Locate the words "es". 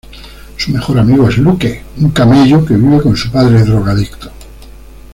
1.29-1.37